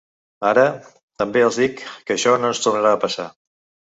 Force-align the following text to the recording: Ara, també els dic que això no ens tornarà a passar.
Ara, 0.51 0.61
també 1.21 1.43
els 1.47 1.59
dic 1.63 1.83
que 2.07 2.15
això 2.15 2.33
no 2.45 2.49
ens 2.53 2.63
tornarà 2.65 2.95
a 2.95 2.99
passar. 3.05 3.27